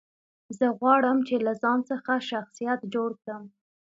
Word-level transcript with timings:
زه 0.57 0.67
غواړم، 0.79 1.17
چي 1.27 1.35
له 1.45 1.53
ځان 1.61 1.79
څخه 1.91 2.11
شخصیت 2.31 2.79
جوړ 2.93 3.09
کړم. 3.21 3.43